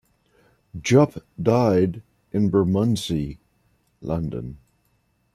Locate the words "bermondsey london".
2.49-4.57